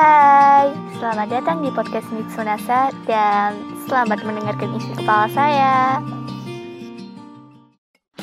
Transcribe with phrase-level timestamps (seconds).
[0.00, 3.52] Hai, selamat datang di podcast Mitsunasa dan
[3.84, 6.00] selamat mendengarkan isi kepala saya.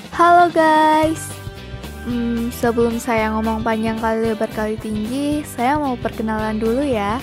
[0.10, 1.30] Halo guys,
[2.10, 7.22] hmm, sebelum saya ngomong panjang kali lebar kali tinggi, saya mau perkenalan dulu ya.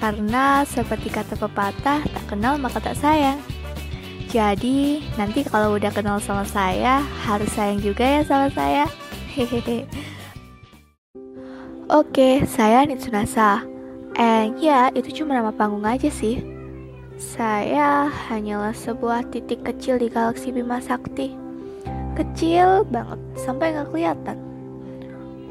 [0.00, 3.36] Karena seperti kata pepatah, tak kenal maka tak sayang.
[4.32, 8.88] Jadi, nanti kalau udah kenal sama saya, harus sayang juga ya sama saya.
[9.36, 9.84] Hehehe.
[11.92, 13.68] Oke, saya Nitsunasa.
[14.16, 16.40] And ya, itu cuma nama panggung aja sih.
[17.20, 21.36] Saya hanyalah sebuah titik kecil di galaksi Bima Sakti.
[22.16, 24.40] Kecil banget, sampai nggak kelihatan.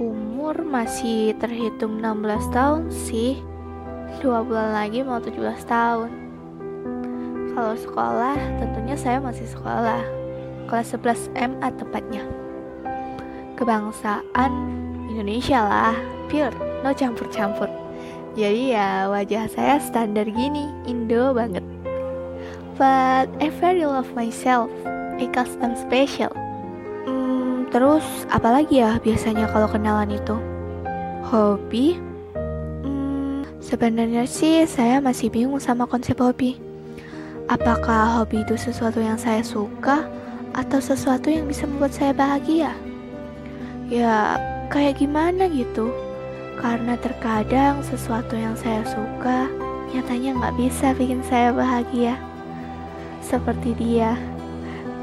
[0.01, 3.37] Umur masih terhitung 16 tahun sih.
[4.25, 5.37] Dua bulan lagi mau 17
[5.69, 6.09] tahun.
[7.53, 10.01] Kalau sekolah, tentunya saya masih sekolah.
[10.65, 12.25] Kelas 11 MA tepatnya.
[13.61, 14.80] Kebangsaan
[15.11, 15.95] Indonesia lah
[16.31, 17.67] pure, no campur-campur.
[18.31, 21.67] Jadi ya wajah saya standar gini, Indo banget.
[22.79, 24.71] But I very love myself
[25.19, 26.31] because I'm special.
[27.03, 30.39] Hmm, terus apalagi ya biasanya kalau kenalan itu?
[31.27, 31.99] Hobi?
[32.87, 36.55] Hmm, sebenarnya sih saya masih bingung sama konsep hobi.
[37.51, 40.07] Apakah hobi itu sesuatu yang saya suka
[40.55, 42.71] atau sesuatu yang bisa membuat saya bahagia?
[43.91, 44.39] Ya,
[44.71, 45.91] kayak gimana gitu?
[46.55, 49.51] Karena terkadang sesuatu yang saya suka
[49.91, 52.15] nyatanya nggak bisa bikin saya bahagia.
[53.19, 54.15] Seperti dia,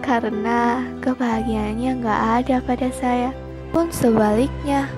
[0.01, 3.31] karena kebahagiaannya nggak ada pada saya.
[3.69, 4.89] Pun sebaliknya,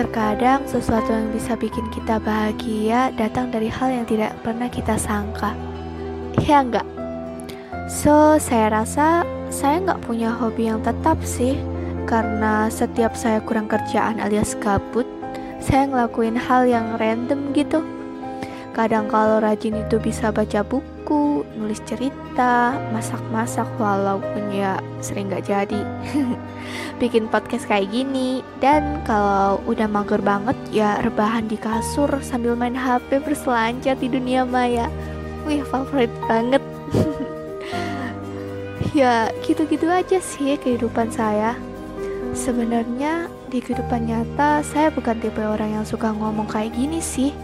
[0.00, 5.52] terkadang sesuatu yang bisa bikin kita bahagia datang dari hal yang tidak pernah kita sangka.
[6.48, 6.88] Ya enggak?
[7.88, 11.60] So, saya rasa saya nggak punya hobi yang tetap sih,
[12.08, 15.04] karena setiap saya kurang kerjaan alias gabut,
[15.60, 17.84] saya ngelakuin hal yang random gitu.
[18.72, 25.82] Kadang kalau rajin itu bisa baca buku, nulis cerita, masak-masak walaupun ya sering gak jadi.
[27.02, 32.78] Bikin podcast kayak gini, dan kalau udah mager banget ya rebahan di kasur sambil main
[32.78, 34.88] HP berselancar di dunia maya.
[35.44, 36.62] Wih, favorit banget.
[38.98, 41.58] ya, gitu-gitu aja sih kehidupan saya.
[42.38, 47.34] Sebenarnya di kehidupan nyata saya bukan tipe orang yang suka ngomong kayak gini sih.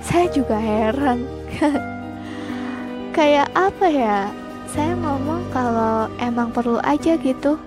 [0.00, 1.28] Saya juga heran.
[3.16, 4.32] kayak apa ya?
[4.64, 7.60] Saya ngomong kalau emang perlu aja gitu.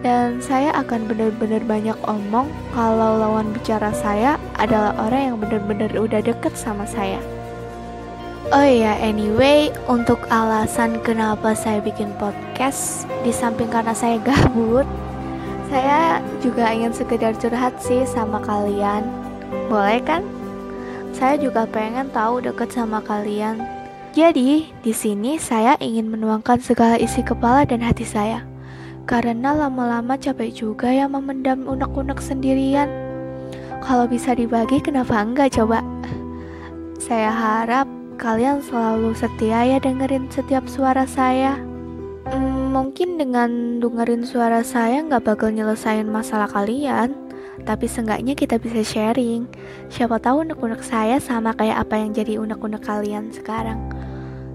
[0.00, 6.24] Dan saya akan benar-benar banyak omong kalau lawan bicara saya adalah orang yang benar-benar udah
[6.24, 7.20] deket sama saya.
[8.48, 14.88] Oh iya, anyway, untuk alasan kenapa saya bikin podcast, di samping karena saya gabut,
[15.68, 19.04] saya juga ingin sekedar curhat sih sama kalian.
[19.68, 20.24] Boleh kan?
[21.12, 23.60] Saya juga pengen tahu deket sama kalian.
[24.16, 28.42] Jadi, di sini saya ingin menuangkan segala isi kepala dan hati saya.
[29.04, 32.88] Karena lama-lama capek juga ya memendam unek-unek sendirian.
[33.84, 35.84] Kalau bisa dibagi, kenapa enggak coba?
[36.96, 41.67] Saya harap kalian selalu setia ya dengerin setiap suara saya.
[42.28, 47.16] Hmm, mungkin dengan dengerin suara saya nggak bakal nyelesain masalah kalian,
[47.64, 49.48] tapi seenggaknya kita bisa sharing.
[49.88, 53.80] Siapa tahu unek-unek saya sama kayak apa yang jadi unek-unek kalian sekarang.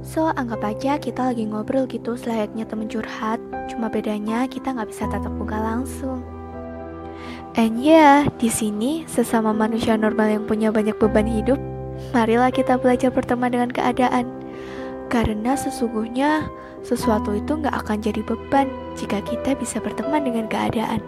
[0.03, 3.39] So, anggap aja kita lagi ngobrol gitu selayaknya temen curhat,
[3.71, 6.21] cuma bedanya kita nggak bisa tatap muka langsung.
[7.55, 11.61] And yeah, di sini sesama manusia normal yang punya banyak beban hidup,
[12.11, 14.27] marilah kita belajar berteman dengan keadaan.
[15.07, 16.49] Karena sesungguhnya
[16.83, 18.67] sesuatu itu nggak akan jadi beban
[18.99, 20.99] jika kita bisa berteman dengan keadaan.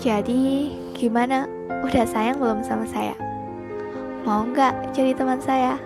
[0.00, 1.44] Jadi, gimana?
[1.84, 3.12] Udah sayang belum sama saya?
[4.24, 5.76] Mau nggak jadi teman saya?